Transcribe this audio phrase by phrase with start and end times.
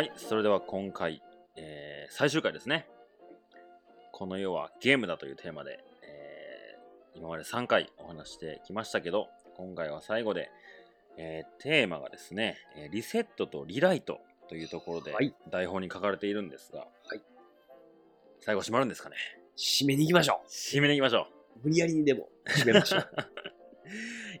[0.00, 1.22] はい、それでは今回、
[1.56, 2.88] えー最終回ですね。
[4.12, 9.28] この世はゲームだというテーマで、えー今まで3回お話してきましたけど、
[9.58, 10.50] 今回は最後で、
[11.18, 17.20] えーテーマがですね、えーリセットとリライトというところではい台本に書かれているんですが、はい
[18.40, 19.16] 最後締まるんですかね？
[19.58, 21.26] 締めに行きましょ締めに行きましょ
[21.62, 21.68] う。
[21.68, 23.00] 無理やりにでも締めましょう。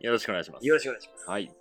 [0.06, 0.66] よろしくお願いします。
[0.66, 1.28] よろしくお願いします。
[1.28, 1.52] はい。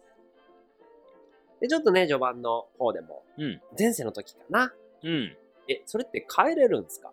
[1.59, 3.61] で、ちょっとね、序盤の方でも、うん。
[3.77, 4.73] 前世の時かな。
[5.03, 5.37] うん。
[5.67, 7.11] え、それって変えれるんですか？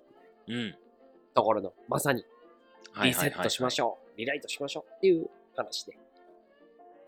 [0.49, 0.77] うん。
[1.35, 2.25] ところの、まさに
[2.93, 4.19] はいリセットしましょょう。
[4.19, 5.97] リライトしましょうっていう話で、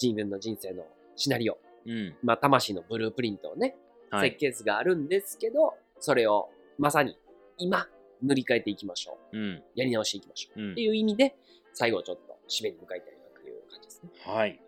[0.02, 0.84] 自分の人生の
[1.16, 1.58] シナリオ、う。
[1.86, 2.16] うん。
[2.22, 3.76] まあ、魂のブループリントをね、
[4.10, 4.38] はい設。
[4.38, 7.16] 計図があるんですけど、それをまさに
[7.56, 7.88] 今
[8.22, 9.38] 塗り替えていきましょう。
[9.38, 9.62] うん。
[9.74, 10.60] やり直していきましょう。
[10.60, 10.80] うんって。
[10.82, 11.34] いう意味で、
[11.72, 14.10] 最後ちょっと締めに向かいたいなという感じですね。
[14.24, 14.60] はい。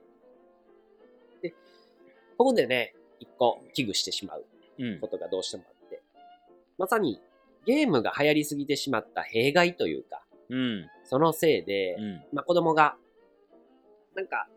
[2.41, 4.47] ここでね、一個危惧してしまう
[4.79, 5.09] うんこ。
[5.09, 6.01] とがどうしてもあって、
[6.79, 7.21] まさに
[7.67, 10.89] ゲームが流行りすぎてしまった弊害というか、うん。
[11.05, 12.23] そのせいで、うん。
[12.33, 12.97] まあ子供が、
[14.15, 14.49] なんか、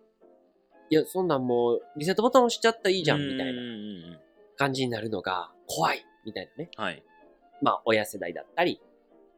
[0.90, 3.66] いや、そんなんもうリセットボタン押しちゃったらいいじゃん、みたいうんうなん
[4.14, 4.20] うん
[4.56, 6.70] 感じになるのが怖い、みたいなね。
[6.78, 7.03] はい。
[7.62, 8.80] まあ親世代だったり、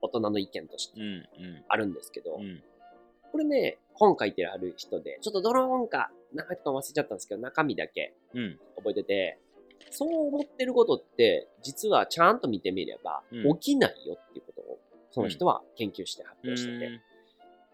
[0.04, 1.08] 大人の意見としてうん。
[1.08, 1.26] うん。
[1.68, 2.62] あるんですけど、うん。
[3.32, 8.60] これね、本書いてある人で、ちょっとどの本か、名前とか忘れちゃったんですけど、中身だけうん。
[8.76, 9.40] 覚えてて、
[9.90, 14.80] そう思ってることって、実はちゃんと見てみれば、うん起きないよっていうことを、
[15.12, 17.02] その人は研究して発う表してて、ん。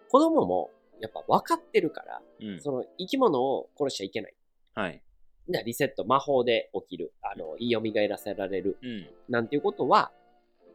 [0.10, 2.62] 子供もやっぱ分かってるから、うん。
[2.62, 4.36] その生き物を殺しちゃいけない。
[4.76, 5.02] はい。
[5.50, 9.10] でリセット、魔法で起きる、あの、言い蘇らせられる、うん。
[9.28, 10.12] なんていうことは、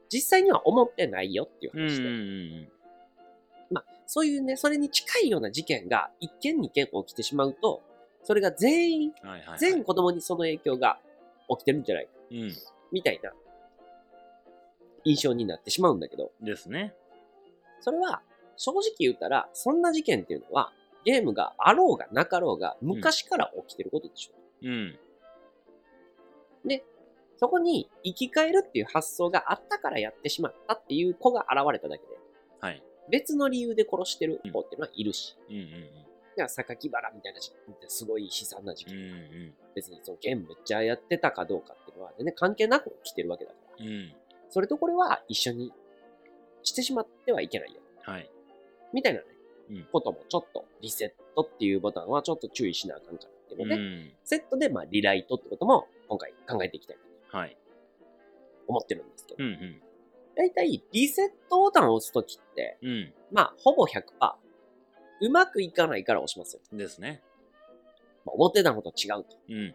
[0.08, 1.88] 実際には思ってないよっていううん。
[1.88, 2.68] 話で、うん。
[4.06, 7.82] まあ、そういうね、それに近いような事件が一件二件起きてしまうと、
[8.22, 9.58] それが全員、はいはいはい。
[9.58, 10.98] 全子供にその影響が
[11.48, 12.52] 起きてるんじゃないか、うん。
[12.92, 13.32] みたいな
[15.04, 16.94] 印象になってしまうんだけど、ですね。
[17.80, 18.22] それは
[18.56, 20.72] 正直言ったら、そんな事件っていうのは、
[21.04, 24.34] ゲームがあろうがなかろうが、昔から起きてることでしょ。
[24.62, 24.98] うん。
[27.38, 32.18] そこに生き返るっていう発想があったからやってしまったっていう子が現れただけで、
[32.60, 32.82] はい。
[33.10, 35.56] 別の理由で殺してる子っていうのはいるし、うん。
[35.56, 35.62] うん。
[35.62, 38.94] だから榊原みたいな事件ってすごい悲惨な事うん。
[38.94, 38.96] う
[39.30, 39.40] 件。
[39.48, 39.54] ん。
[39.74, 44.12] 別にそのゲームめっちゃやってたかどうかっていうのは全然関係なく起きてるわけだから、うん。
[44.50, 45.72] それとこれは一緒に
[46.62, 47.80] してしまってはいけないよ。
[48.02, 48.30] はい。
[48.92, 49.26] みたいなね、
[49.70, 54.12] うんこともちょっとリセットっていうボタンはちょっと注意しなあかんかなっていううので、ん。
[54.24, 56.96] セットでまあリライトってことも今回考えていきたい
[57.30, 57.56] とはい。
[58.68, 59.50] 思ってるんですけど、うん。
[59.50, 59.82] うん。
[60.36, 63.14] だいたいリセットボタンを押すときって、うん。
[63.32, 64.02] まあほぼ100%
[65.22, 66.60] うまくいかないから押しますよ。
[66.72, 67.22] ですね。
[68.24, 69.36] まあ、思ってたのと違うと。
[69.48, 69.74] うん。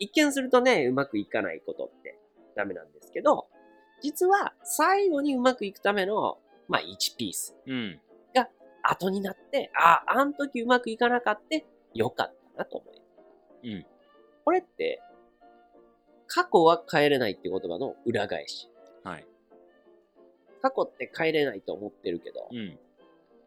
[0.00, 2.18] 一見するとね、うまくいかないことって
[2.54, 3.48] ダメなんですけど、
[4.00, 8.00] 実は最後にうまくいくための、まあ1ピースうん。
[8.90, 12.86] 後になって、あ、あの時うまくいかなかってよかったなと思
[13.62, 13.74] える。
[13.74, 13.86] うん。
[14.44, 15.02] これって、
[16.28, 18.68] 過去は変えれないって言葉の裏返し。
[19.02, 19.26] はい。
[20.62, 22.78] 過去って変えれないと思ってるけど、うん。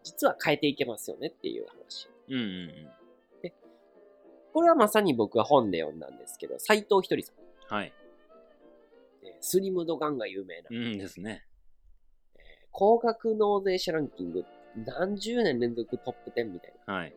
[0.03, 2.09] 実は変えていけますよねっていう話。
[2.29, 2.35] うん。
[2.35, 2.91] うん。
[4.53, 7.73] これはまさに僕は本で読んだんですけど、斎藤ひとりさん。
[7.73, 7.93] はい。
[9.23, 11.43] えースリムドガンが有名な、うんですね。
[12.35, 12.41] えー
[12.73, 14.45] 高額納税者ランキング
[14.85, 17.13] 何十年連続トップ10みたいなはい。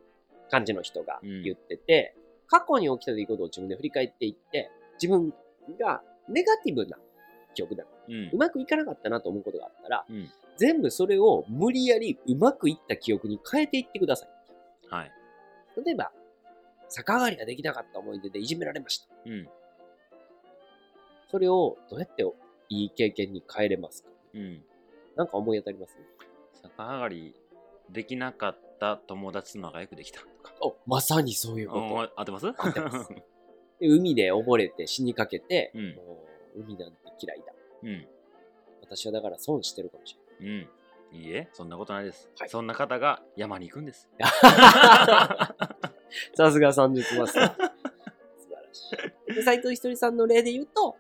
[0.51, 2.17] 感じの人が言ってて、
[2.49, 4.71] 過去に起きた出来事を自分で振り返っていって、
[5.01, 5.33] 自分
[5.73, 6.99] がネガティブな
[7.55, 7.85] 記憶だ。
[8.09, 8.37] うんう。
[8.37, 10.31] まくいかなかったなと思うことがあったら、うん。
[10.57, 14.29] 全部それを無理やりうまくいった記憶に変えていってください。
[14.89, 15.13] はい。
[15.85, 16.13] 例えば、
[16.89, 19.09] 逆上がりができなかった思い出でいじめられました。
[19.27, 19.49] うん。
[21.29, 22.25] それをどうやって
[22.69, 24.11] いい経験に変えれますか？
[24.35, 24.63] うん。
[25.17, 25.97] なんか思い当たります？
[26.63, 27.35] 逆上がり
[27.91, 30.55] できなかった友達と仲良くできたとか。
[30.61, 32.47] お、まさにそういうこお合ってます？
[32.47, 33.15] 合ってますと。
[33.85, 36.25] で海で溺れて死にかけて、うんも
[36.57, 37.53] う海なんて嫌いだ。
[37.83, 38.07] うん。
[38.81, 40.57] 私はだから損してるかもしれない。
[41.13, 41.21] うん。
[41.21, 42.31] いいえ、そんなことないです。
[42.39, 44.09] はいそんな方が山に行くんです。
[46.35, 47.47] さすが三術マスター。
[47.47, 48.93] 素晴らし
[49.31, 49.35] い。
[49.35, 50.97] で、斎藤ひとりさんの例で言うと、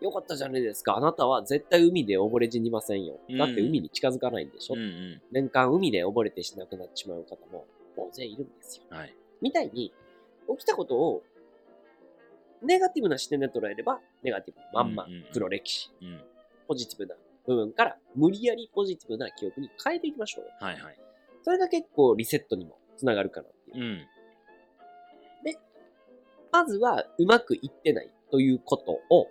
[0.00, 0.96] よかったじゃないですか。
[0.96, 3.20] あなたは絶対海で溺れ死にませんよ。
[3.38, 4.74] だって海に近づかないんでしょ。
[4.74, 5.22] うんうん。
[5.30, 8.84] 年間海で溺れてしなくなってしまう方も大勢いるんですよ。
[8.90, 9.14] はい。
[9.40, 9.92] みたいに、
[10.48, 11.22] 起きたことを、
[12.62, 16.20] ネガティブな視点で捉えれば、ネガティブまんま黒歴史、うん。
[16.68, 17.14] ポジティブな
[17.46, 20.50] 部分から、無理やりポジティブな記憶に変えていきましょうよ。
[20.60, 20.98] はいはい。
[21.42, 23.84] それが結構リセットにもつながるかなっていう。
[23.84, 24.06] うん。
[26.52, 29.28] まずは、うまくいってないっということを、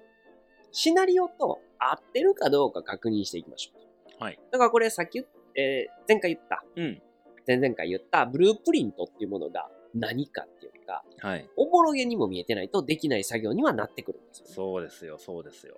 [0.71, 3.79] シナリオと合ってるかどうか確認していきましょ
[4.19, 4.23] う。
[4.23, 4.39] はい。
[4.51, 5.25] だからこれさっき
[5.55, 7.01] えー前回言った、うん。
[7.45, 11.49] 前々回言ったブループリントっていうものが何かっていうか、はい。
[11.55, 14.53] おぼろげにも見えてないとできない作業にはなってくるんですよ、ね。
[14.53, 15.75] そうですよ、そうですよ。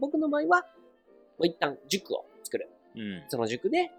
[0.00, 0.66] 僕の場合は、も
[1.40, 2.68] う一旦塾を作る。
[2.94, 3.24] うん。
[3.28, 3.90] その塾で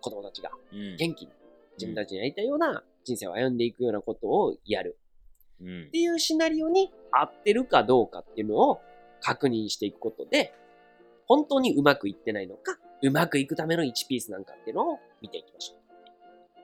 [0.00, 0.96] 子供たちがうん。
[0.96, 1.32] 元気に
[1.76, 4.98] 自分たちにやりたいような人生を歩んでいくようなことをやる。
[5.60, 8.80] うんっていうシナリオに合ってるかどうかっていうのを
[9.22, 10.52] 確認していくことで、
[11.26, 15.74] 本当にうまくいってないのか、うまくいくための1ピースなんかっていうのを見ていきましょ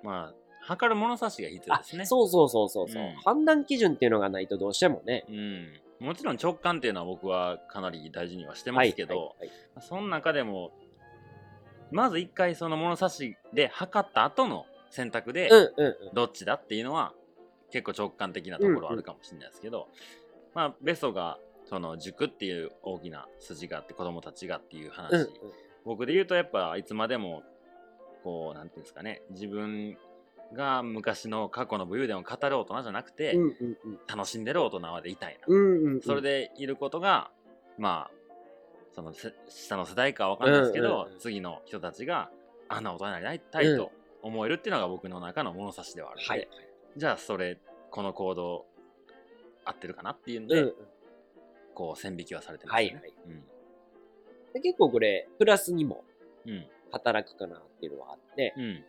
[0.03, 0.07] う。
[0.07, 2.07] まあ、測る物差しが必要あですね。
[2.07, 5.25] そうそうそうそうそう、うん判断基準っていうのがないとどうしてもね。
[5.29, 6.07] うん。
[6.07, 9.51] もちろん直感っていうのは僕はかなり大事にはしてますけど、はいはいはい
[9.81, 10.73] その中でも、
[11.91, 16.15] まず一回その物差しで測った後の選択で、うんうんうん。
[16.15, 17.13] どっちだっていうのは
[17.71, 19.89] 結構直感的なところあるかもしれないですけど、
[20.55, 25.29] まあベソがその塾っていう大きな筋があって子供たちがっていう話、うんうん
[25.85, 27.43] 僕で言うとやっぱいつまでも
[28.23, 29.97] こうなんていうんですかね自分
[30.53, 33.49] が昔の過去の武勇伝を語る大人じゃなくて、うんうん
[33.85, 36.03] うん楽しんでる大人でいたいな、うんうんうん。
[36.03, 37.31] それでいることが
[37.79, 38.11] まあ
[38.95, 42.31] そのせ下の世代かは分かんないですけど、うんうんうん次の人たちが
[42.69, 46.49] あんな大人になりたいと思えるっていうのが僕の中の物差しではあるので、はい。
[46.97, 47.59] じゃあそれ
[47.91, 48.67] この行動
[49.65, 50.75] 合ってるかなっていうんで、うんうん
[51.75, 52.95] こう線引きはされてますよね。
[52.97, 53.13] はいはい。
[54.53, 56.05] で結構これ、プラスにも
[56.45, 58.85] うんうん働くかなっていうのはあって、うん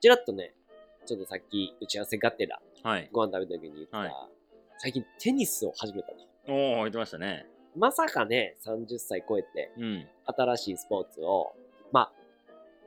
[0.00, 0.52] ちらっとね、
[1.04, 3.08] ちょっとさっき打ち合わせがてらはい。
[3.12, 4.12] ご飯食べた時に言った、はい
[4.76, 6.16] 最近テニスを始めたと。
[6.48, 7.46] おお言ってましたね。
[7.76, 11.54] まさかね、30歳超えてうん新しいスポーツを、
[11.92, 12.12] まあ、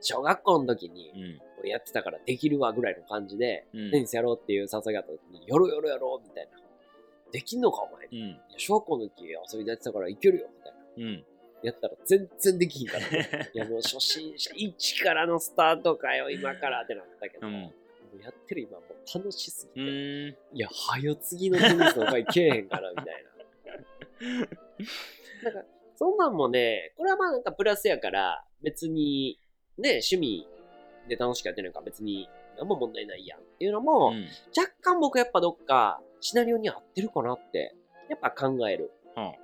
[0.00, 6.58] 小学校の時にうん俺やってたからできるわぐらいの感じで、うんテニスやろうっていう誘いがあった時に、やろうやろうやろうみたいな。
[7.32, 8.06] できんのかお前。
[8.10, 10.72] いうんや小学校の時遊びでやってたからいけるよみたい
[11.06, 11.12] な。
[11.12, 11.24] うん。
[11.62, 13.50] やったら全然できひんから、ね。
[13.52, 17.72] いやもう初心者、一からのスタートかよ、今からってなったけど、うんも
[18.16, 20.38] うやってる今もう楽しすぎて。
[20.52, 23.28] いや、はよ次のテニスの回けえへんから、みたいな。
[25.52, 29.38] なんか、そんなんもね、これはまあなんかプラスやから、別に、
[29.76, 30.46] ね、趣味
[31.08, 34.26] で楽しくやってるのか別に何も問題ないやんっていうのも、うん
[34.56, 37.74] 若干僕やっぱどっかシナリオに合ってるかなって、
[38.08, 38.90] やっぱ考える。
[39.14, 39.34] は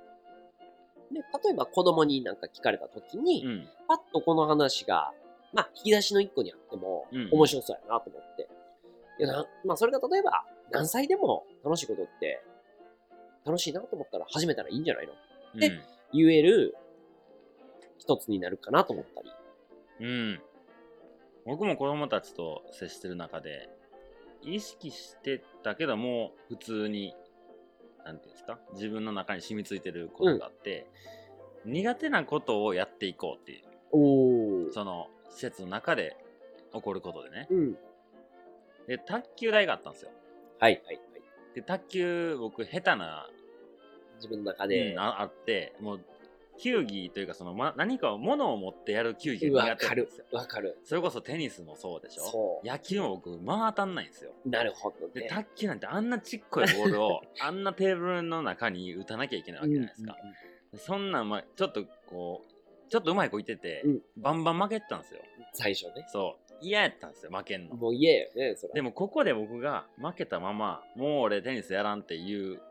[1.11, 3.67] で、例えば子供になんか聞かれた時に、あうん。
[3.87, 5.13] パッとこの話が、
[5.55, 8.47] まあ、引き出しの一個にあってもうん、面白そうやなと思って。
[9.17, 12.43] いやなまあ、それが例えば、何歳でも楽しいことって、
[13.45, 15.13] 楽しいなと思ったら始めたらいいんじゃないの？
[15.59, 15.79] で
[16.11, 16.75] 言える
[17.97, 19.31] 一つになるかなと思ったり。
[20.01, 20.05] うん。
[20.05, 20.41] うん。
[21.45, 23.69] 僕も子供たちと接してる中で、
[24.41, 27.15] 意識してたけども、普通に、
[28.03, 30.87] なんていうんですか、自分の中に染みついてることがあって、
[31.63, 34.73] 苦手なことをやっていこうっていう。
[34.73, 36.15] その施設の中で
[36.73, 37.47] 起こることでね。
[37.49, 37.77] うん。
[38.87, 40.11] で、卓球台があったんですよ。
[40.59, 41.01] はいはいはい。
[41.53, 43.29] で、卓球、僕、下手な、
[44.15, 45.99] 自分の中うでん、、ああって、もう、
[46.57, 50.25] 球技というか、その、ま、何かを、物を持ってやる球技がわかる苦手なんですよ。。
[50.31, 50.77] わかる。
[50.85, 52.23] それこそテニスもそうでしょ？
[52.23, 54.31] そう野球も僕、まあ当たんないんですよ。
[54.45, 55.27] なるほどで、ね。
[55.27, 60.17] 卓球なんてあんなちっこいボールを、 あんなテーブルの中に打たなきゃいけないわけじゃないですか。
[60.71, 62.54] でそんなん、まあ、ちょっとこう、
[62.89, 65.21] ちょっとうまい子いてて、うんバンバン負けてたんですよ。
[65.53, 66.05] 最初ね。
[66.07, 66.45] そう。
[66.61, 67.75] 嫌やったんですよ、負けんの。
[67.75, 68.73] もう嫌よね、それ。
[68.73, 72.61] でもここで僕が負けたまま、もう俺テニスやらんっていう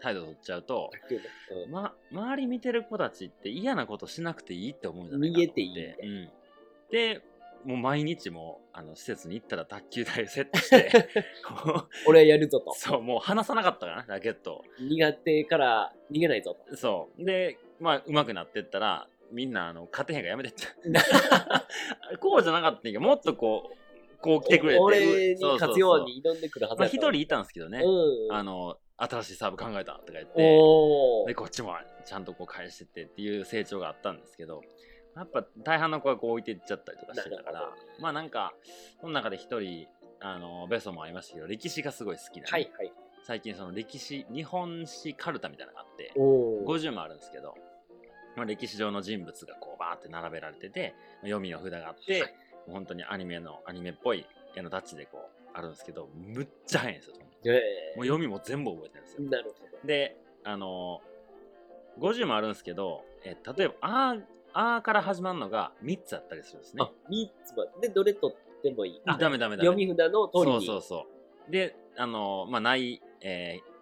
[0.00, 0.90] 態度取っちゃうと。
[1.66, 6.30] うんま、周り見てる子たちって嫌なことしなくていいって思うんじゃないかなと思って逃げていいうん。
[6.90, 7.22] で、
[7.64, 11.08] もう毎日もあの施設に行ったら卓球台をセットして、
[11.44, 12.74] こ 俺はやるぞとう。
[12.76, 14.64] そう、もう離さなかったかな、ラケットを。
[14.78, 16.76] 苦手から逃げないぞと。
[16.76, 17.24] そう。
[17.24, 20.66] で、まあ、上手くなってったら、みんな、あの、勝てへんからやめてって。
[22.20, 24.78] こうじゃなかったんやけど、もっとこう、こう来てくれて。
[24.80, 27.82] 俺に勝つように挑んでくるはずまあ、やったの一人いたんですけどね。
[27.82, 28.34] うん。
[28.34, 30.32] あの、新しいサーブ考えたとか言って。
[31.26, 34.62] で、こっちもちゃんとこう返してってっていう成長があったんですけど、
[35.14, 38.54] やっぱ大半の子がこう置いていっちゃったりとかしてたからまあなんか、
[39.00, 39.86] その中で一人、
[40.20, 42.92] あの、ベソもありましたけど、歴史がすごい好きな、はいはい。
[43.22, 47.54] 最近その歴史、日本史カルタみたいなのがあって、おー50もあるんですけど、
[48.36, 52.34] まあ、歴史上の人物がこうバーって並べられてて、読みの札があって、はい
[52.68, 54.26] 本当にアニメの、アニメっぽい
[54.56, 57.14] 絵のタッチでこうあるんですけど、むっちゃ早いんですよ。
[57.44, 59.24] えもう読みも全部覚えてるんですよ。
[59.24, 59.86] ーなるほど。
[59.86, 67.88] で、あのー、50もあるんですけど、え例えば、あー、あーから始まるのが3つあったりするんですねあ。、3つまで。
[67.88, 69.00] で、どれ取ってもいい。
[69.06, 69.68] あダメダメダメ。
[69.68, 70.66] 読み札の通りに。
[70.66, 71.06] そうそうそ
[71.48, 71.52] う。
[71.52, 73.76] で、あのーまあ、ない、えー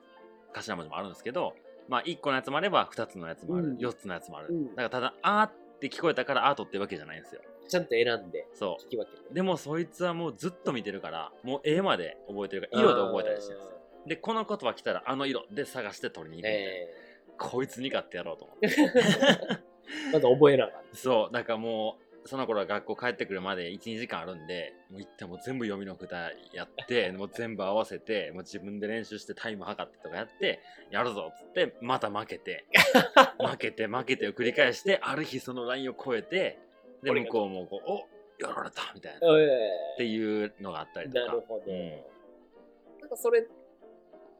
[0.52, 1.54] 頭文字もあるんですけど、
[1.88, 3.76] まあ1個のやつもあれば2つのやつもある、うん。
[3.76, 4.68] 4つのやつもある、うん。
[4.68, 7.40] だからただあーって聞こえたからアートってわけじゃないんですよ。
[7.68, 9.22] ちゃんと選んでそ聞き分けて。
[9.30, 13.78] うでもそいつはもうずっと見てるからもう絵まで覚えてるから色で覚えたりしてるんですよ。
[14.06, 16.88] でこの言葉来たらあの色で探して取りに行くみたいな、え
[17.38, 18.68] こいつに勝ってやろうと思って。
[18.68, 19.60] ー、
[20.12, 20.82] まず覚えながら。
[20.92, 21.32] そう。
[21.32, 26.16] だからもうその頃は学校帰ってくるまで12時間あるんでもう行ってもう全部読みの歌
[26.52, 32.64] やって もう全部合わせてもう自分で練習してタイム測ってとかやってやるぞっつってまた負けて
[33.38, 36.58] 負けて負けてを繰り返してある日そのラインを超えて
[37.02, 39.18] で向こうもこうおやられたみたいな。
[39.18, 41.26] っえていうのがあったりー、とか。
[41.26, 41.72] なるほど。
[41.72, 41.90] うん。
[43.00, 43.46] なんかそれ、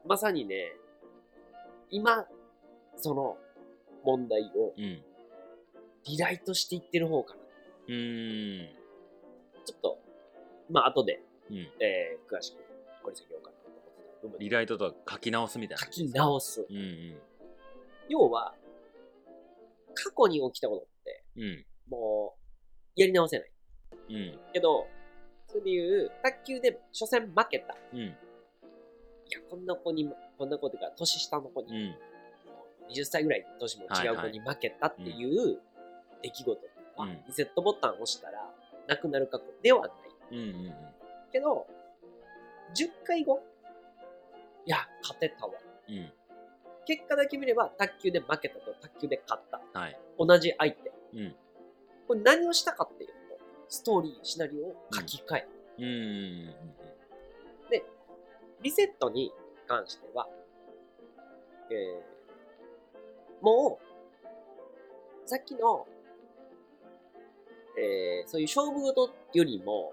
[0.04, 0.72] まさにね、
[1.90, 2.26] 今、
[2.96, 3.38] その
[4.02, 5.02] 問題をうん。
[6.06, 7.43] リライトしていってる方かな。
[7.88, 8.68] うーん。
[9.64, 9.98] ちょっと、
[10.70, 11.56] まあ後で、うん。
[11.80, 12.58] えー、詳しく
[13.02, 15.84] 掘り下げようかなと思ってた部分リライトとは書き直すみたいな。
[15.84, 16.66] 書き直す。
[16.68, 17.16] うんうん。
[18.08, 18.54] 要は、
[19.94, 21.66] 過去に起きたことって、うん。
[21.88, 22.36] も
[22.96, 23.50] う、やり直せない。
[24.10, 24.38] うん。
[24.52, 24.86] けど、
[25.46, 27.74] それでいう、卓球で初戦負けた。
[27.74, 28.16] いうん。
[29.30, 31.94] や、こんな子に、こんな子というか、年下の子に、うん。
[32.90, 35.58] 20歳ぐらい年も違う子に負けたっていう
[36.22, 36.60] 出来事
[36.96, 38.50] は、うんリセットボタンを押したら、
[38.86, 39.90] なくなる過去ではない。
[40.32, 40.74] うんうん
[41.32, 41.66] けど、
[42.76, 43.42] 10回後、
[44.66, 45.52] いや、勝てたわ。
[45.88, 46.12] うんうん
[46.86, 49.78] 結果だけ見れば、卓球で負けたと卓球で勝った。
[49.78, 50.92] はい同じ相手。
[51.14, 51.34] うん
[52.06, 53.14] これ何をしたかっていうと、
[53.70, 55.46] ストーリー、シナリオを書き換え。
[55.78, 55.86] うんう
[56.50, 56.54] ん
[58.64, 59.30] リセットに
[59.68, 60.26] 関しては、
[61.70, 65.86] えー、もう、さっきの、
[67.78, 69.92] えー、そういう勝負事よりも、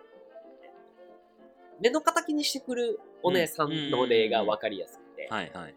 [1.79, 5.75] 目の敵にしてくるお姉さんの例が分かりやすくて、はいはい。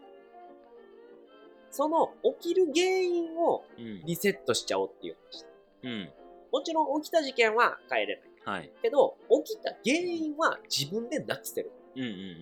[1.71, 4.05] その起きる原因をうん。
[4.05, 5.45] リセットしちゃおうっていう話。
[5.83, 6.09] うん。
[6.51, 8.59] もちろん起きた事件は変えれない。
[8.59, 8.71] はい。
[8.81, 11.71] けど、起きた原因は自分でなくせる。
[11.95, 12.37] うんうんうん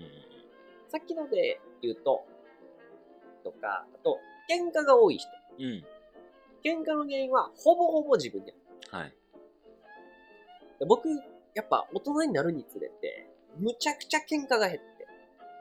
[0.90, 2.24] さっきので言うと、
[3.44, 5.28] とか、あと、喧嘩が多い人。
[5.58, 5.66] うん。
[5.66, 5.86] うん
[6.64, 8.56] 喧嘩の原因はほぼほぼ自分で
[8.92, 9.14] あはい
[10.86, 11.10] 僕、
[11.54, 15.08] やっぱ大人になるにつれて、むちゃくちゃ喧嘩が減って、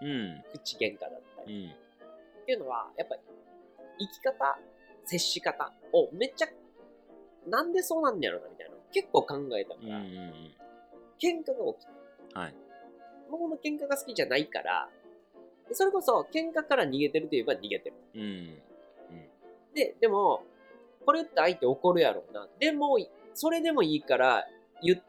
[0.02, 1.64] うん口喧嘩だったり。
[1.64, 1.82] うん
[2.42, 3.14] っていうのは、やっぱ
[4.00, 4.58] 生き方、
[5.04, 6.48] 接し方をめっちゃ、
[7.46, 10.52] なんでそうなんだろうなみたいなの結構考えたから、うんうんうん
[11.20, 11.86] 喧嘩が起き
[12.34, 12.40] た。
[12.40, 12.54] はい
[13.30, 14.88] 僕も喧嘩が好きじゃないから、
[15.70, 17.94] それこそ喧嘩から逃げてるといえば逃げてる。
[18.14, 18.62] うん
[19.74, 20.42] で、でも、
[21.06, 22.46] これ言ったら相手怒るやろうな。
[22.58, 22.98] でも、
[23.34, 24.46] それでもいいから
[24.82, 25.02] 言い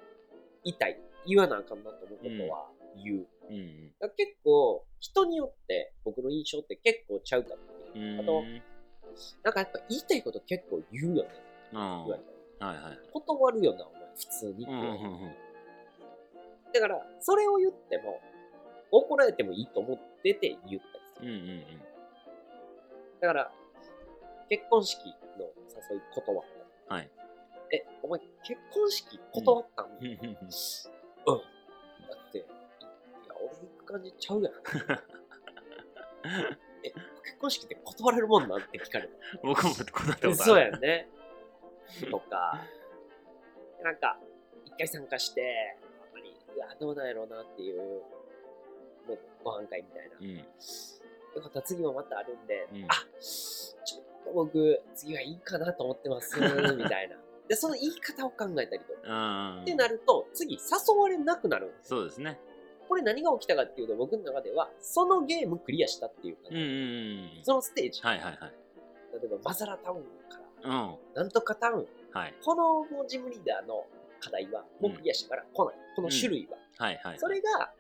[0.71, 0.97] たい。
[1.25, 2.69] 言わなあかんなと思うことは
[3.03, 3.27] 言う。
[3.49, 7.57] うん結構、人によって僕の印象って結構ちゃうかっ
[7.91, 8.13] ていう。
[8.13, 8.43] うんあと、
[9.43, 11.29] なんかやっぱ言いたいこと結構言うよね。
[11.73, 12.37] あ言われたり。
[12.59, 14.71] はいはい断るよな、お前、普通にって。
[14.71, 15.35] うんうんうん
[16.73, 18.19] だから、それを言っても、
[18.89, 21.27] 怒られてもいいと思ってて言ったりする。
[21.29, 21.63] うんうんうん
[23.21, 23.51] だから、
[24.49, 25.05] 結婚式
[25.37, 25.45] の
[25.91, 26.97] 誘い断ったり。
[26.97, 27.09] はい
[27.73, 30.15] え、お前、結婚式断ったん、うんうん。
[30.15, 30.21] だっ
[32.31, 32.45] て、いや、
[33.35, 34.53] 俺行く感じちゃうやん。
[36.85, 36.91] え、
[37.23, 39.13] 結婚式って断れるもんなんって聞かれた？
[39.41, 41.09] 僕も断ったことあるそうやんね。
[42.11, 42.61] とか、
[43.81, 44.17] なんか、
[44.65, 48.03] 一回参加して、あんまり、うわ、どうなんやろうなっていう、
[49.07, 50.17] のご飯会みたいな。
[50.19, 50.37] うん
[51.35, 52.89] よかった、次もまたあるんで、うんあ、
[53.19, 56.47] ちょっと僕、次はいいかなと思ってます、み
[56.87, 57.17] たいな。
[57.47, 58.99] で、その言い方を考えたりとか。
[59.05, 60.61] あってなると、次、誘
[60.97, 61.89] われなくなるんです。
[61.89, 62.39] そうですね
[62.87, 66.57] これ何が起きたかっていうと、僕の中では、そのゲームクリアしたっていう感じ。
[66.57, 66.69] うんうん
[67.37, 68.01] うんそのステージ。
[68.01, 68.53] はいはいはい
[69.13, 71.87] 例えば、マザラタウンから、うんなんとかタウン。
[72.11, 73.85] はいこのジムリーダーの
[74.19, 75.75] 課題は、もうクリアしたから来ない。
[75.95, 76.57] この種類は。
[76.77, 77.71] はいはいそれが、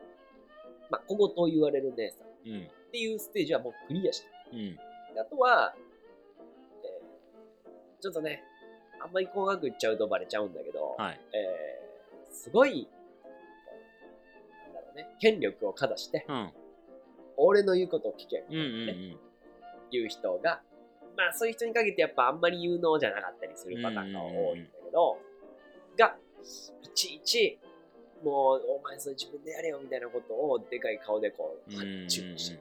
[0.89, 4.27] まあ、小言を言われる姉さんっうんていうステージはもうクリアした。
[4.51, 5.75] うんであとは、
[6.83, 8.43] えーちょっとね、
[9.03, 11.19] あんまり細かく言っちゃうとバレちゃうんだけど、はい。
[11.33, 11.83] えー
[12.33, 12.89] すごい、
[14.65, 16.51] なんだろうね、権力をかざして、うん。
[17.37, 19.17] 俺の言うことを聞け、うんうんね
[19.91, 20.61] いう人が、
[21.15, 25.19] まあそういう人に限ってやっぱあんまり有能じゃなかったりするパターンが多いんだけど、
[25.97, 26.17] が、
[26.81, 27.59] いちいち、
[28.23, 32.07] もう、お前それ自分でやれよみたいなことをでかい顔でこう、うんうんうん。
[32.07, 32.59] 注意して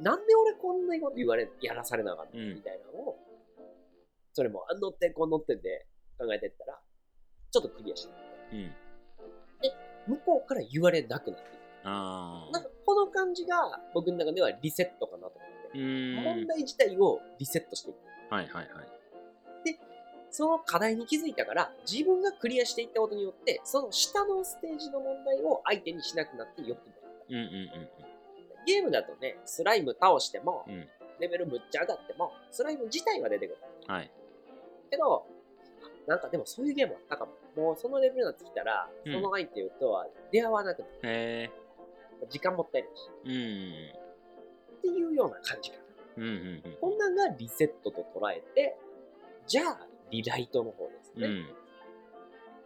[0.00, 2.54] なんで俺こんなこと言われ、やらされなかったうん。
[2.54, 3.18] みたいなのを、
[4.34, 5.86] それも、あ乗ってこう乗ってで
[6.18, 6.78] 考えてったら、
[7.50, 8.12] ちょっとクリアして、
[8.52, 8.72] うん
[10.06, 15.78] 向こうから言われなくなっていくあなんかこの感じが僕の中ではリセットかなと思って。
[15.78, 16.24] うーん。
[16.24, 17.96] 問題自体をリセットしていく。
[18.34, 18.94] はいはいはい。
[20.34, 27.02] その課題に気づいたから、自分がクリアしていったことによって、その下のステージの問題を相手にしなくなってよくなる。
[27.28, 27.88] うんうんうん
[28.66, 30.74] ゲームだとね、スライム倒しても、うん。
[30.74, 30.88] うん。
[31.20, 33.58] レベルむっちゃ上がっても、スライム自体は出てくる。
[33.86, 34.10] はい。
[34.90, 35.26] けど、
[36.06, 37.32] なんかでもそういうゲームあったかも。
[37.56, 40.92] もうそのレベルになってきたら、うんその相手とは出会わなくなる。
[41.02, 41.50] へえ。
[42.28, 43.10] 時間もったいないし。
[43.24, 44.04] うんうん
[44.78, 45.82] っていうような感じかな。
[46.18, 46.22] うん。
[46.24, 46.76] うんうんうん。
[46.80, 48.76] こんなんがリセットと捉えて、
[49.46, 51.26] じゃあ、リライトの方ですね。
[51.26, 51.46] うん。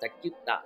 [0.01, 0.65] さっき言った、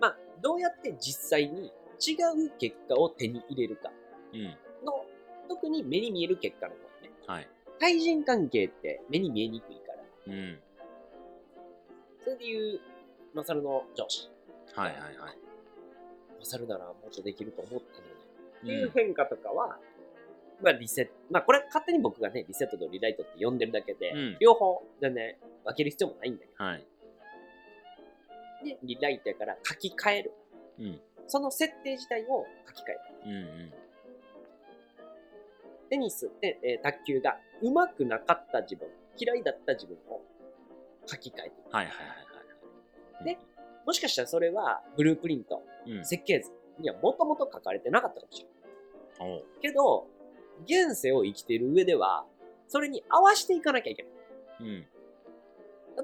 [0.00, 2.14] まあ、どうやって実際に違
[2.46, 3.90] う結果を手に入れるか
[4.32, 4.44] うん。
[4.84, 5.04] の、
[5.48, 7.12] 特に目に見える結果の方ね。
[7.26, 7.48] はい。
[7.78, 9.79] 対人関係って目に見えにくい
[10.26, 10.58] うん。
[12.22, 12.80] それで言う、
[13.34, 14.28] マサルの上司。
[14.74, 15.38] はいはいはい。
[16.38, 18.12] マサルならもっとできると思ったのに。
[18.12, 18.16] っ
[18.62, 19.78] てういうん変化とかは、
[20.62, 26.84] まあリセット、まあこれ勝手に僕がね、リセットとリライトって呼んでるだけで、うん両方全然分ける必要もないんだけはい。
[28.62, 30.32] ど、で、リライトやから書き換える。
[30.78, 31.00] うん。
[31.26, 33.00] その設定自体を書き換える。
[33.26, 33.72] うんうん。
[35.88, 38.88] テニスで、えー卓球が上手くなかった自分、
[39.20, 40.22] 嫌いだった自分を
[41.06, 41.74] 書き換えていく。
[41.74, 43.24] はいはいはいはい。
[43.24, 43.38] で
[43.86, 46.04] もしかしたらそれはブループリント、うん。
[46.04, 48.48] 設計図にはもともと書かれてなかったかもしれ
[49.26, 49.44] ない。
[49.60, 50.06] けど、
[50.64, 52.24] 現世を生きている上では、
[52.68, 54.12] それに合わせていかなきゃいけない。
[54.60, 54.66] うん。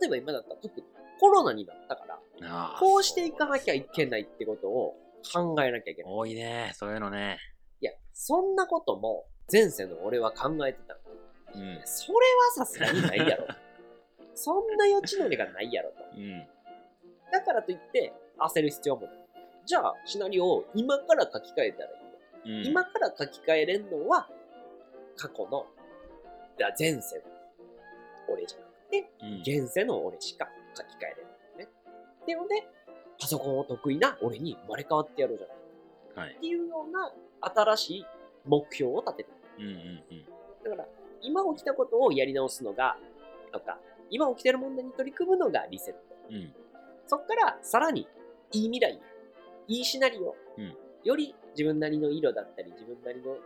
[0.01, 0.87] 例えば今だったら特に
[1.19, 2.77] コロナになったから。
[2.79, 4.95] こうしていかなきゃいけないってことを
[5.33, 6.13] 考えなきゃいけない。
[6.13, 6.73] 多いね。
[6.75, 7.39] そういうのね。
[7.81, 11.01] いや、そんなことも前世の俺は考えてたの。
[11.55, 11.81] うん。
[11.85, 12.19] それ
[12.59, 13.47] はさすがにないやろ。
[14.35, 16.05] そんな余地のりがないやろと。
[16.15, 16.47] うん。
[17.33, 19.27] だからといって焦る必要もない。
[19.65, 22.59] じゃあ、シナリオを今から書き換えたらいいよ。
[22.59, 22.67] うん。
[22.67, 24.29] 今から書き換えれんのは、
[25.17, 25.67] 過去の、
[26.79, 27.23] 前世の
[28.29, 31.69] 俺じゃなくて、うん、現世の俺しか書き換えれないのね。
[32.23, 32.69] っていうので、
[33.19, 35.57] パソコンを得意な俺に生まれ変わってやろうじゃない
[36.15, 36.41] かはいっ。
[36.41, 38.07] ていうような新しい
[38.45, 40.25] 目標を立ててうんうんうん。
[40.25, 40.27] る。
[40.65, 40.89] だから、
[41.23, 42.97] 今起きたことをやり直すのが、
[43.53, 43.79] とか、
[44.11, 46.01] 今起きてる問題に取り組むのがリセット。
[46.31, 46.53] うん。
[47.07, 48.09] そっからさらに
[48.53, 49.01] いい未来へ、
[49.69, 50.77] いいシナリオ、うん
[51.07, 53.37] より自分なりの色だったり、自分なりの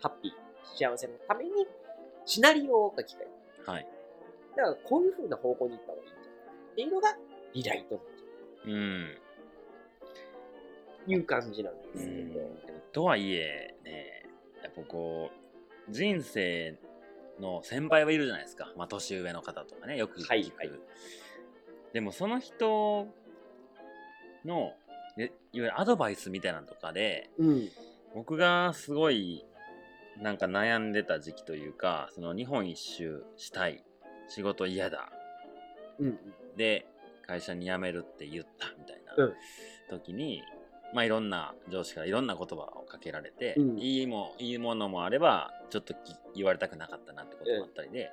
[0.00, 0.32] ハッピー、
[0.78, 1.50] 幸せのために
[2.24, 3.30] シナリオを書き換える。
[3.66, 3.86] はい。
[4.56, 7.16] だからこういう風な方向に行った方がいいんじゃないっていうのが
[7.52, 8.00] リライト
[8.64, 9.16] うん。
[11.08, 12.40] いいう感じなんですけど。
[12.92, 14.24] とはいえ、ね、
[14.62, 15.30] やっぱこ
[15.88, 16.78] う、人生
[17.40, 18.72] の先輩はいるじゃないですか。
[18.76, 20.28] まあ、年上の方とかね、よく聞く。
[20.28, 20.70] はいはい
[21.92, 23.08] でも、その人
[24.44, 24.74] の、
[25.16, 27.68] でいわゆるアドバイスみたいなのとかで、うん。
[28.14, 29.44] 僕がすごい、
[30.18, 33.84] なんか悩んでた時期というか、その日本一周したい、
[34.28, 35.10] 仕事嫌だ、
[35.98, 36.18] うん。
[36.56, 36.86] で、
[37.26, 39.34] 会社に辞めるって言ったみたいなうん
[39.88, 40.42] 時に、
[40.92, 45.98] まあいろんな上司からいろんな言葉をかけられて、うんいいもいいものもあれば、ちょっとき
[46.34, 48.10] 言われたくなかったなってこともあったりで、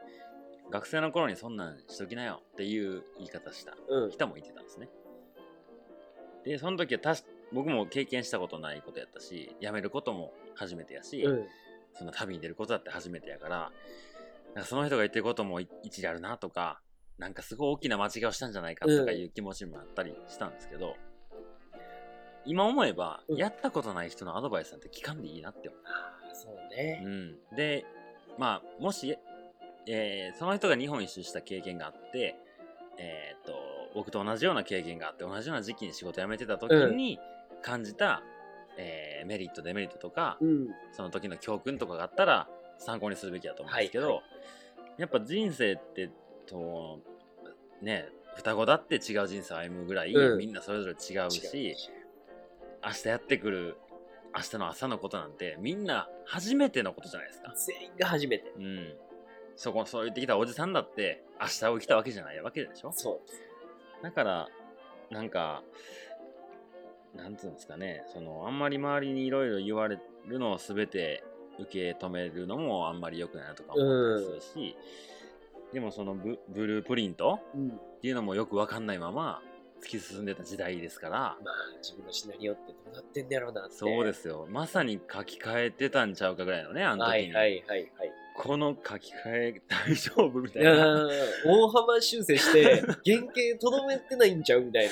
[0.69, 4.11] 学生の頃にそんなんしときなよっていう言い方したうん。
[4.11, 4.89] 人もいてたんですね。
[6.43, 11.47] で、その時はたし僕も経験したことないことやったし、辞めることも初めてやし、うん。
[11.93, 13.71] その旅に出ることだって初めてやから、
[14.53, 16.81] なんかその人が言ってることもい一理あるなとか、
[17.17, 20.95] なんかすごい大きな間違いをしたんじゃないかとかいう気持ちもあったりしたんですけど、
[22.47, 27.01] 今思えば、うんやったことない人のアドバイスなんて聞かんでいいなって思ああ、そうね。
[27.05, 27.07] う。
[27.07, 27.55] うん。
[27.55, 27.85] で、
[28.37, 29.17] まあ、もし、
[29.87, 32.35] えーその人が日本一周した経験があって、
[32.97, 33.53] えーっと、
[33.95, 37.19] 僕と同じような経験があって、同じような時期に仕事辞めてた時に
[37.61, 38.23] 感じた、
[38.77, 40.67] えーメリット、デメリットとか、うん。
[40.91, 42.47] その時の教訓とかがあったら
[42.79, 44.21] 参考にするべきだと思うんですけど、はいは
[44.97, 46.09] やっぱ人生って
[46.47, 46.99] と
[47.81, 51.75] ね双子だって違う人生を歩むぐらい、うんみんなそれぞれ違うし
[52.83, 53.77] 明日やってくる
[54.35, 57.53] 明日の朝のことなんてみんな初めてのことじゃないですか。
[57.55, 58.51] 全員が初めて。
[58.57, 58.93] うん。
[59.55, 63.41] そこ、そう言ってきたおじさんだって明日を生きたわけじゃないわけでしょそうです。
[64.03, 64.47] だから、
[65.09, 65.63] なんか、
[67.15, 71.23] なんつうんですかね、その、あんまり周りにいろいろ言われるのを全て
[71.57, 74.75] 受け止めるのもあんまり良くないなとか思ったりするし、
[75.73, 77.69] でもそのブブループリントうん。
[77.69, 79.41] っていうのもよくわかんないまま
[79.87, 81.37] 突き進んでた時代ですから、まあ、
[81.81, 83.75] 自分のシナリオってどうなってんだろうなって。
[83.75, 84.45] そうですよ。
[84.49, 87.33] まさに書き換えてたんちゃうかぐらいのね、あの時に。
[87.33, 88.11] はいはいはいはい。
[88.35, 91.07] この書き換え大丈夫みたいな。
[91.45, 94.91] 大幅修正して、原型とどめてないんちゃうみたいな。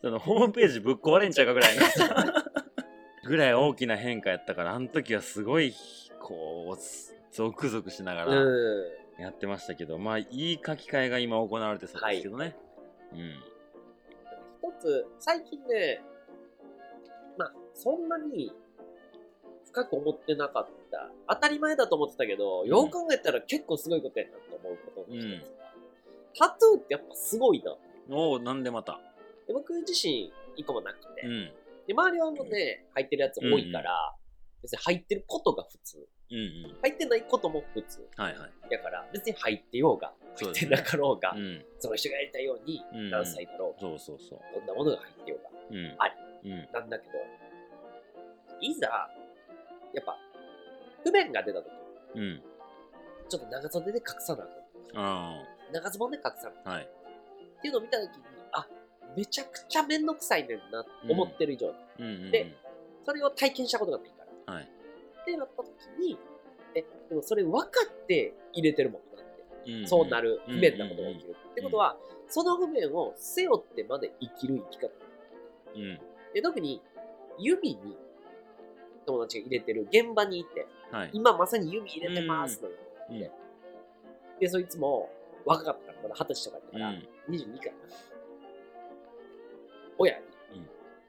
[0.00, 1.82] そのホームページぶっ壊れんちゃうかぐらいの
[3.24, 5.72] ぐらい大きな変化やったからあの時はすごい
[6.20, 6.78] こう
[7.32, 8.34] ゾクゾクしながら。
[9.18, 12.56] やってましたけど、まあいい書き換えが今行われてそうですけどね。
[13.12, 13.51] うん。
[14.78, 16.02] 一つ、最近ね、
[17.38, 18.52] まあ、そんなに
[19.66, 21.10] 深く思ってなかった。
[21.28, 25.48] 当たり前だと思ってたけど、よう考えたら結構すごいことやなと思うことの一つ
[26.38, 27.76] が、タトゥーってやっぱすごいな。
[28.10, 29.00] おお、なんでまた？
[29.46, 31.52] で僕自身一個もなくて、うん。
[31.86, 34.14] で周りはもうね、入ってるやつ多いから、
[34.62, 36.06] 別に入ってることが普通。
[36.32, 36.76] うんうん。
[36.80, 38.08] 入ってないことも普通。
[38.16, 38.70] はいはい。
[38.70, 41.64] だから、別に入ってようが、入ってなかろうが、うん。
[41.78, 45.74] その人がやりたいようにうん、何歳だろうが、そうそうそどんなものが入ってようが、う。
[45.74, 45.96] うん。
[45.98, 46.68] ありうん。
[46.72, 47.12] なんだけど、
[48.60, 50.18] いざ、やっぱ、
[51.04, 51.70] 不便が出た時、
[52.14, 52.42] うん。
[53.28, 56.72] ちょっと長袖で隠さなあか長ズボンで隠さなあかん。
[56.72, 56.76] あ。
[56.76, 56.84] はい。
[56.84, 58.66] っていうのを見た時に、あ、
[59.16, 61.74] めちゃくちゃめんどくさいねんな、思ってる以上に。
[61.98, 62.30] うんうんうん。
[62.30, 62.56] で
[63.04, 64.54] それを体験したことがないから。
[64.54, 64.68] はい。
[65.22, 66.18] ってなった時に、
[66.74, 69.72] え、でもそれ分かって入れてるもんなって。
[69.72, 71.36] うんんそうなる不便なことが起きる。
[71.52, 71.96] ってことは、
[72.28, 74.90] その不便を背負ってまで生きる生き方。
[75.74, 76.00] うん。
[76.34, 76.82] で、特に、
[77.38, 77.96] 指に
[79.06, 81.10] 友達が入れてる現場にいて、はい。
[81.12, 82.76] 今まさに指入れてますのよ。
[83.10, 83.30] うんで
[84.40, 85.08] で、そいつも
[85.44, 87.08] 若かったから、まだ二十歳とかやったから、うん。
[87.34, 87.72] 22かな。
[89.98, 90.60] 親に、うんい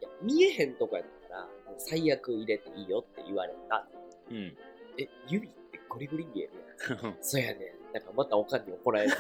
[0.02, 1.48] や、見えへんとこやったら、
[1.78, 3.88] 最悪入れていいよって言われた。
[4.34, 4.58] うん。
[4.98, 6.52] え、指ってゴリゴリ見える
[7.04, 7.18] やん。
[7.22, 7.94] そうやねん。
[7.94, 9.14] だからまたおかんに怒られる。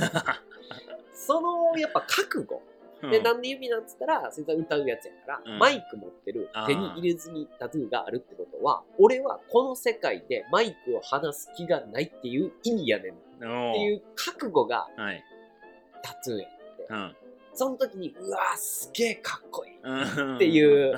[1.14, 2.62] その、やっぱ覚悟。
[3.10, 13.46] で、なんで指なんつったら、そいつは歌うやつやから、うんマイク持ってる手に入れ墨タトゥーがあるってことは、俺はこの世界でマイクを離す気がないっていう意味やねんって
[13.80, 15.24] いう覚悟がはい。
[16.02, 16.48] タトゥーや。
[16.90, 17.16] うん。
[17.54, 19.80] その時に、うわーすげえかっこいい。
[19.84, 20.96] うんっていう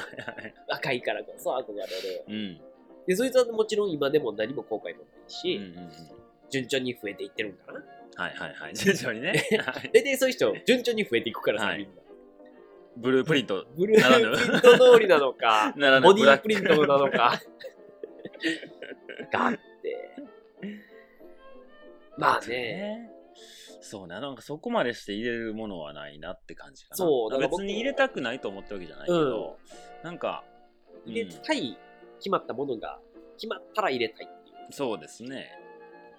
[0.67, 2.23] 若いからこそ憧れる。
[2.27, 2.61] うん。
[3.07, 5.91] で、そいつはもちろん今でも何も後悔もないうんし、うんうん。
[6.49, 7.83] 順調に増えていってるんかな。
[8.15, 8.75] はいはいはい。
[8.75, 9.43] 徐々にね。
[9.65, 12.01] は いで、で、そういう人、順調に増えていくからさ、はいみんな。
[12.97, 13.65] ブループリント。
[13.75, 17.41] ブループリント通りなのか、 ボディープリントなのか。
[19.31, 20.15] があって。
[22.17, 23.11] まあね、ね。
[23.81, 24.19] そうね。
[24.19, 26.95] なんかそこまでして入れるものはないなって感じかな。
[26.95, 29.57] そうだから僕別に入れたくないと思ってるわけじゃないけど、
[30.03, 30.55] なんか、うん
[31.05, 31.77] 入れたい、
[32.17, 32.99] 決まったものが、
[33.37, 34.55] 決まったら入れたいっていう。
[34.71, 35.59] そうですね。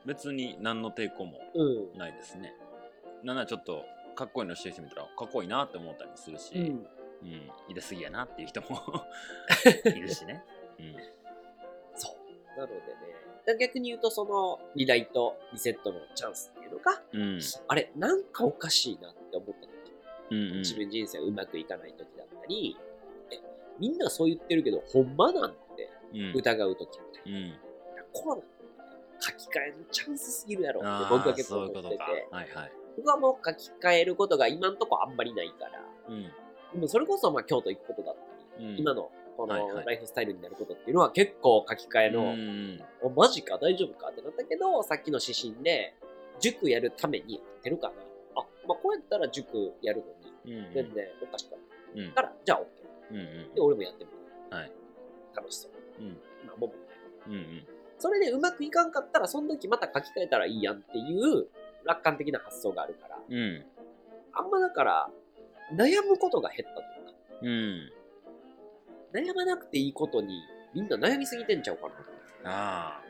[0.04, 1.98] 別に何の抵抗もうん。
[1.98, 2.54] ないですね。
[3.22, 6.80] なんならちょっとかっこいいのしてる人見たらかっこいいなって思ったりもするし、ううん、ん。
[7.68, 8.66] 入れすぎやなっていう人も
[9.84, 10.42] いるしね。
[10.78, 10.96] うん。
[11.94, 12.58] そう。
[12.58, 17.40] なのでね、逆に言うと、その、リライト、リセットのチャンスっていうのが、うん。
[17.68, 19.70] あれ、なんかおかしいなって思った時、
[20.30, 20.58] うんうん。
[20.58, 22.76] 自分人生うまくいかない時だったり、
[23.30, 23.40] え、
[23.78, 25.54] みんなそう言ってるけど、ほんまなん
[26.12, 26.36] てうん。
[26.36, 27.32] 疑う時って、うん。
[27.34, 27.48] い
[27.96, 28.42] やコロナ
[29.20, 31.56] 書き換えのチャンスすぎるやろって僕は結構。
[31.60, 31.86] 思ってて、
[32.30, 32.72] はいはい。
[32.96, 36.88] 僕はもう書き換えることが今んとこあんまりないから、うん。
[36.88, 38.20] それこそまあ京都行くことだった
[38.60, 45.94] り、うん今のこはいはいのライフスタイルになることっていうのは結構書き換えの、うんおマジか大丈夫かってなったけど、さっきの指針で、
[46.40, 47.94] 塾やるために合ってるかな。
[48.40, 50.02] あ、まあこうやったら塾やる
[50.46, 50.72] のにうん。
[50.72, 51.56] 全然おかしくな
[52.02, 52.06] い。
[52.06, 52.12] うん。
[52.14, 52.64] から、じゃあ OK。
[53.10, 54.10] うんうんで、俺もやってみ
[54.50, 54.56] た。
[54.56, 54.72] はい。
[55.34, 55.70] 楽しそう。
[55.98, 56.08] うん。
[56.46, 56.86] まあ、ももない。
[57.26, 57.66] うんうん。
[57.98, 61.48] それでうまくいかんかったら、その時また書き換えたらいいやんっていう
[61.84, 63.64] 楽観的な発想があるから、うん。
[64.32, 65.10] あんまだから、
[65.74, 69.26] 悩むことが減ったというか、うん。
[69.28, 70.40] 悩まなくていいことに
[70.74, 71.88] みんな悩みすぎてんちゃうか
[72.44, 72.50] な。
[72.50, 73.02] ああ。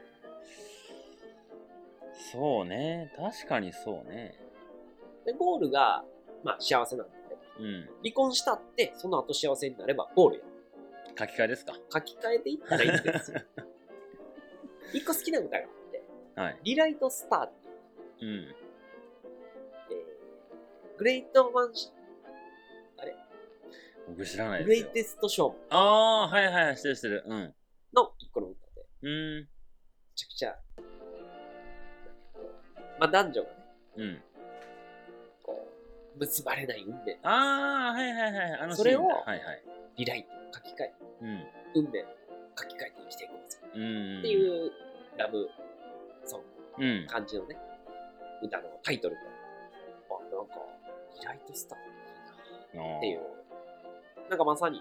[2.33, 3.12] そうね。
[3.16, 4.38] 確かにそうね。
[5.25, 6.05] で、ゴールが、
[6.44, 7.16] まあ幸せなんで、
[7.59, 7.88] うん。
[8.03, 10.42] 離婚したって、その後幸せになればゴールや。
[11.18, 11.74] 書き換えですか？
[11.92, 13.40] 書き換えていったらいいんですよ。
[14.92, 16.05] 一個好きな歌があって、
[16.40, 16.59] はい。
[16.62, 17.52] リライトスターっ
[18.18, 18.55] ていう、うん。
[19.90, 21.92] えー、グレイトマンシ
[24.09, 24.85] 僕知らないグレイ。
[24.85, 27.24] テストショーああ、はいはいはい、してるしてる。
[27.26, 27.55] うん。
[27.92, 29.42] の一個の歌で、うーん。
[29.42, 29.46] め
[30.14, 30.57] ちゃくちゃ、
[33.00, 33.57] まあ男女がね、
[33.96, 34.22] うん。
[35.42, 35.68] こ
[36.14, 38.52] う、結ばれない運命、ああ、はいはいはい。
[38.61, 39.64] あのそれをはいはい。
[39.96, 41.46] リライト、書き換え、うん。
[41.74, 42.06] 運命を
[42.59, 43.59] 書き換えて生きていこうぜ。
[43.74, 44.18] うん。
[44.20, 44.72] っていう
[45.16, 45.48] ラブ
[46.24, 46.40] ソン
[46.78, 46.85] グ。
[46.85, 47.06] うん。
[47.06, 47.56] 感じのね、
[48.42, 49.22] 歌のタイトルと、
[50.14, 50.54] あ、なんか、
[51.20, 51.82] リライトスターい
[52.74, 52.98] いな。
[52.98, 53.20] っていう、
[54.28, 54.80] なんかまさに、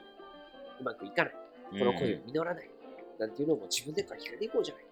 [0.79, 1.33] うまくいかない、
[1.73, 2.69] うん、この恋を実らない、
[3.17, 4.89] なんていうのも自分で書き換えていこうじゃないか、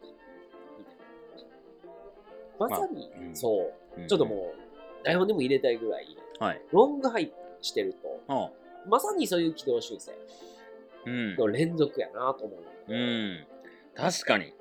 [0.80, 2.70] みたいな。
[2.70, 4.08] まさに、まそう、うん。
[4.08, 6.62] ちょっともう、台本でも入れたいぐらい、はい。
[6.72, 8.50] ロングハイプしてると、あ
[8.88, 10.12] まさにそういう軌道修正。
[10.12, 10.18] うん。
[11.06, 12.94] の連続やなと思う。
[12.94, 13.48] うん。
[13.96, 14.54] 確かに。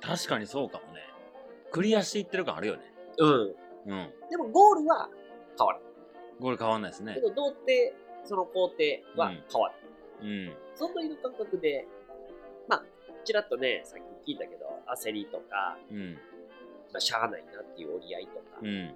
[0.00, 1.00] 確かにそうかもね。
[1.70, 2.82] クリアしていってる感あるよね。
[3.18, 3.30] うん。
[3.30, 4.10] うん。
[4.30, 5.08] でもゴールは
[5.58, 5.88] 変わらない。
[6.40, 7.20] ゴール変わんないですねけ。
[7.20, 8.78] ど、童貞、その工程
[9.16, 9.74] は変わる。
[10.22, 10.56] うん。
[10.74, 11.86] その時の感覚で、
[12.68, 12.84] まあ、
[13.24, 16.14] ちらっとね、さっき聞いたけど、焦りとか、うん。
[16.92, 18.94] まあ、しゃあないなっていう折り合いとか、うん。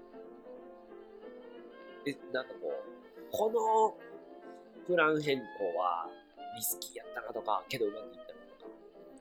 [2.05, 6.09] で、なんかこう、このプラン変更は
[6.57, 8.71] リスキーやったなとか、けどうまくいったなとか、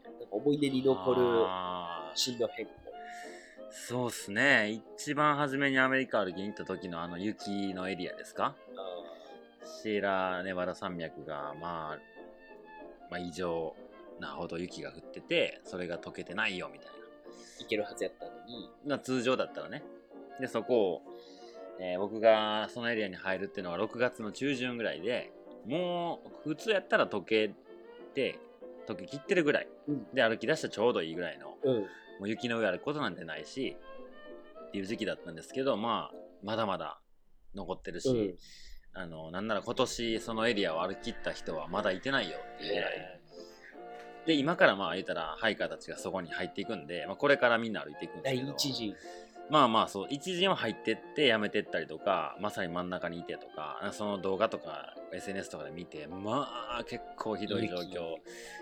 [0.05, 1.21] なんか思い出に残る
[2.15, 2.71] 進路変更。
[3.71, 4.81] そうっすね。
[4.97, 8.55] 一番初めにアメリカ歩きに行った時のあの雪のエリアですか？
[9.83, 11.99] シーラネバダ山脈が、まあ、
[13.11, 13.75] まあ異常
[14.19, 16.89] なほど雪が降ってて、それが溶けてないよみたい
[17.61, 18.97] いけるはずやったのに、な。
[18.97, 19.83] な通常だったらね。
[20.39, 21.01] で、そこを、
[21.79, 25.31] えー僕がそのエリアに入るっていうのは6月の中旬ぐらいで、
[25.65, 27.51] もう普通やったら溶け
[28.13, 28.39] て、
[28.87, 29.67] 溶けきってるぐらい。
[29.87, 31.75] うんで、歩き出したらちょうどいいぐらいのうん。
[31.81, 31.85] も
[32.21, 33.77] う雪の上歩くことなんてないし、
[34.67, 36.99] っていう時期だったんですけど、まあ、まだまだ
[37.55, 38.35] 残ってるし、うん
[38.93, 43.19] あの、なんなら今年そのエリアを歩き切った人はまだいてないよっていうぐらい。
[44.25, 48.51] で、今からまあ言ったらハイカーたちがそこに入っていくんで、まあこれからみんな歩いていくんです第けど。
[48.51, 48.95] 一次。
[49.49, 58.15] まあまあそう、一時は入ってってやめてったりとか、まさに真ん中にいてとか、その動画とか SNS とかで見て、まあ結構ひどい状況。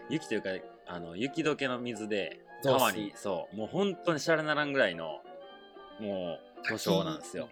[0.10, 0.50] 雪というか、
[0.88, 5.22] あの、雪解けの水で川に、そう、もう本当にシャレならんぐらいの、
[6.00, 7.48] もう、故障なんですよ。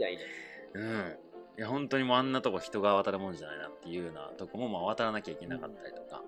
[0.73, 1.17] うん。
[1.57, 6.21] いや、本当にもうあんなとこ人が渡るもんじゃないなっていうようなとこも、まあ渡らなきゃいけなかったりとか、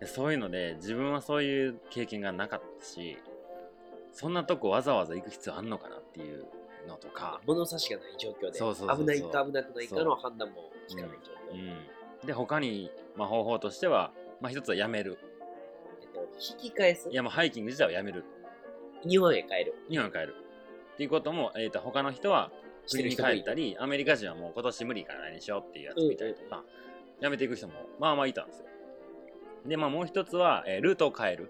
[0.00, 3.18] でそういうので、自分はそういう経験がなかったし、
[4.20, 6.44] そんなとこわざわざ行く必要あんのかなっていう
[6.86, 11.58] のとか、物差しがない状況で、そうそうそうそう危ないか危なくないかの判断も効かない状況。
[12.20, 12.26] うん。
[12.26, 15.16] で、他に、まあ方法としては、まあ一つはやめる。
[16.02, 18.26] えっと、引き返すいや、もうハイキング自体はやめる。
[19.08, 19.74] 日本へ帰る。
[19.88, 20.34] 日本に帰る。
[20.92, 22.52] っていうことも、えー、と他の人は
[22.90, 26.62] 国に帰ったり、アメリカ人はもう今年無理から何にしようっていうやつ見たりとか、
[27.20, 28.66] やめていく人もまあまあいたんですよ。
[29.64, 31.48] で、まあもう一つは、えールートを変える。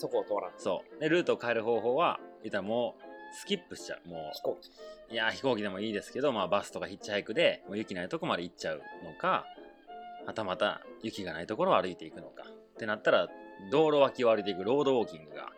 [0.00, 0.52] そこを通らん。
[0.58, 1.00] そう。
[1.00, 3.02] で、ルートを変える方法は、言ったらもう
[3.34, 4.08] スキップしちゃう。
[4.08, 4.70] も飛行機。
[5.10, 9.46] う、いや、飛行機でもいいですけど、まあバスとかヒッチハイクで、もう雪ないとこまで行っちゃうのか、
[10.26, 12.44] はたまた雪がないところを歩いていくのか。
[12.48, 13.28] ってなったら、
[13.70, 15.52] 道路脇を歩いていくロードウォーキングが、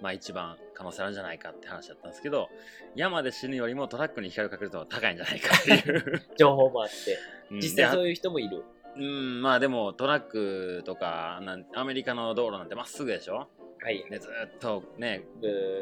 [0.00, 2.48] まあ一番可能性あるんじゃないかって話だったんですけど、
[2.94, 6.22] 山で死ぬよりもトラックに光る確率の方が高いんじゃないかっていう。
[6.38, 6.94] 情報もあって。
[7.50, 8.64] うん実際でそういう人もいる。
[8.96, 13.48] うん、まあでもトラックとかなんアメリカの道路なんてまっすぐでしょ？
[13.82, 14.04] はい。
[14.10, 15.22] でずーっとね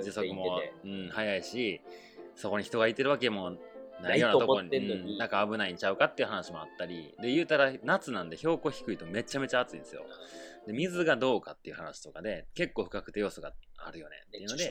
[0.03, 0.61] 時速も。
[0.85, 1.81] うん、速いし
[2.35, 3.57] そこに人がいてるわけも
[4.03, 10.03] ないようなとこに、にうんなんか危ないんちゃうかっていう話もあったりで言うたら夏なんで標高低いとめちゃめちゃ暑いんですよ
[10.67, 14.69] で水がどうかっていう話とかで結構不確定要素があるよねっていうので。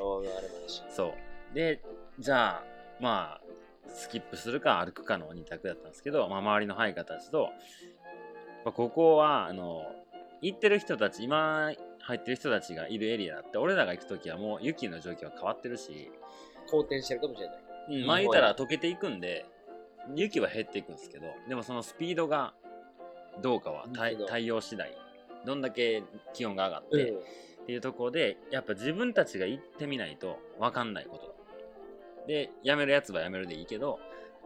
[0.89, 1.13] そ
[1.51, 1.81] うで
[2.19, 2.63] じゃあ
[2.99, 3.41] まあ
[3.87, 7.49] スキップするか歩くかの2択だったんですけど、まあ、周りのハイカーたちと、
[8.65, 9.83] まあ、ここはあの
[10.45, 16.11] 行ってる人たち今入ってる人たちがいるエリアだって俺らが行く時はもう雪の状況は変わってるし、
[16.69, 17.57] 好転してるかもしれない。
[18.01, 19.45] うん、まあ言うたら溶けていくんで
[20.15, 22.53] 雪は減っていくんですけどでもそのスピードが
[23.41, 23.85] どうかは
[24.27, 24.95] 対応次第
[25.45, 26.03] どんだけ
[26.33, 27.17] 気温が上がって、うん。
[27.17, 27.21] っ
[27.65, 31.33] ていうところで、やっぱ自分たちが行ってみないと分かんないことだ。
[32.27, 33.99] で、やめるやつはやめるでいいけど、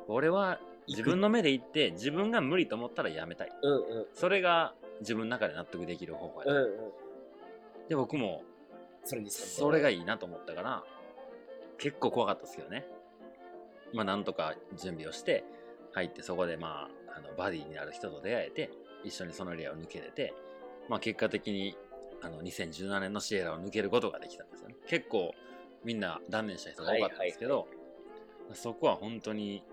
[0.07, 3.51] 俺は自分の目で行って、自分が無理と思ったらやめたい。
[3.61, 4.07] うんうん。
[4.13, 6.51] それが自分の中で納得できる方法やと。
[6.51, 7.87] うんうん。
[7.87, 8.43] で、僕も
[9.03, 10.83] それにそれがいいなと思ったから、
[11.77, 12.85] 結構怖かったですけどね。
[13.93, 15.43] まあ、なんとか準備をして、
[15.93, 18.69] 入ってそこでまあ、あのバディになる人と出会えて、
[19.03, 20.33] 一緒にそのエリアを抜けれて、
[20.87, 21.75] まあ結果的に、
[22.21, 24.75] あの、2017年のシエラを抜けることができたんですよね。
[24.87, 25.33] 結構、
[25.83, 27.67] みんな断念した人が多かったんですけど、
[28.53, 29.63] そこは本当に、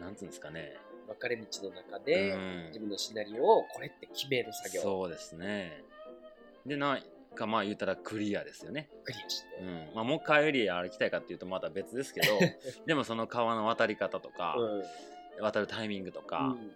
[0.00, 0.76] なんつうんですかね。
[1.06, 5.82] 分かれ道の中で、うん自分のシナリオをこれって決める作業をそうですね。
[6.64, 7.02] で、なん
[7.34, 8.88] かまあ言ったらクリアですよね。
[9.04, 9.46] クリアして。
[9.60, 9.94] うん。
[9.94, 12.38] まあもう一回エリア歩きたいかっていうとまた別ですけど、
[12.86, 14.82] でもその川の渡り方とか、うん。
[15.38, 16.72] 渡るタイミングとか、うん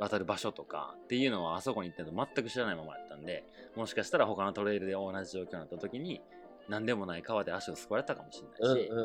[0.00, 3.44] 渡る場所とかっていうのはあそこに行ってると全く知らないままやったんで、
[3.76, 6.22] もしかしたら他のトレイルで同じ状況になった時に、
[6.68, 8.88] 何でもない川で足をすくわれたかもしれないし。
[8.88, 9.04] だか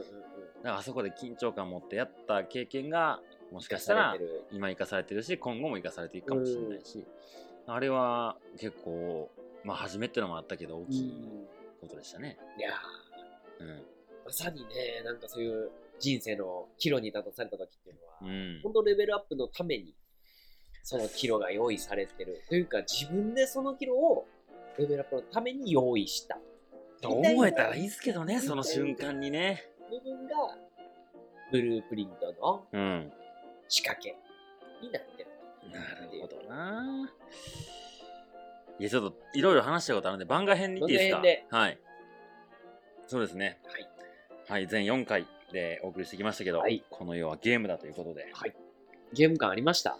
[0.63, 3.19] らあそこで緊張感を持ってやった経験が、
[3.55, 4.17] もしかしたら
[4.51, 7.05] 今生かされてるし、今後も生かされていくかもしれないし、
[7.67, 9.31] あれは結構、
[9.63, 11.13] まあ初めってのもあったけど大きい
[11.79, 12.37] ことでしたね。
[12.57, 12.71] いや
[13.61, 13.67] うん。
[13.67, 13.81] ー
[14.25, 18.59] まさにね、なんかそういう人生の岐路に立たされた時っていうのは、うん。
[18.61, 19.95] 本当レベルアップのために、
[20.83, 22.43] その岐路が用意されてる。
[22.49, 24.25] というか、自分でその岐路を
[24.77, 26.37] レベルアップのために用意した。
[26.99, 29.63] と思えたらいいですけどね、その瞬間にね。
[29.89, 30.33] 部分が、
[31.53, 33.13] ブループリントのうん。
[33.67, 34.15] 仕掛け
[34.81, 35.29] になってる。
[35.71, 35.79] な
[36.11, 37.09] るほどな。
[38.79, 41.11] いや、ちょっといろいろ話したことあるんで、番外編にいいです
[41.49, 41.57] か？
[41.57, 41.79] はい。
[43.07, 43.59] そうですね。
[43.67, 43.89] はい。
[44.47, 48.25] はい、全4回でお送りしてきましたけど、はいこの世はゲームだということで。
[49.13, 49.97] ゲーム感ありました？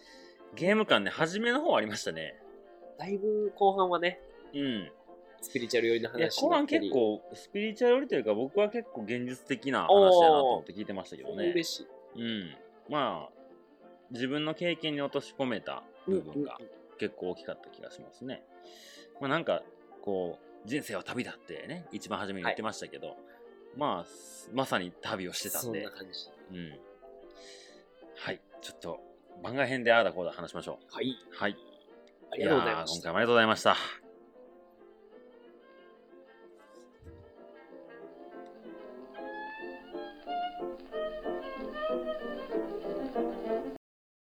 [0.56, 2.36] ゲーム感ね、初めの方ありましたね。
[2.98, 4.20] だいぶ後半はね、
[4.54, 4.92] うん。
[5.42, 11.48] スピリチュアル寄りのいや話後半結構スピリチュアル寄りというか僕は結構現実的な話だなと思って聞いてましたけどね。
[11.50, 12.22] 嬉しい。
[12.22, 12.56] うん。
[12.90, 13.34] まあ、
[14.12, 16.58] 自分の経験に落とし込めた部分が
[16.98, 18.44] 結構大きかった気がしますね。
[19.20, 19.64] まあなんか、
[20.02, 23.18] こう、人生は旅だってね、一番初めに言ってましたけど、
[23.78, 24.10] まあ、
[24.54, 26.30] まさに旅をしてたんでそんな、感じ。
[26.52, 26.80] うん。
[28.16, 28.42] はい。
[28.62, 29.00] ちょっと、
[29.44, 30.96] 番外編でああだこうだ話しましょう。
[30.96, 31.16] はい。
[31.32, 31.58] はい。
[32.32, 33.02] ありがとうございまやー今。
[33.02, 34.05] 回もありがとうございました。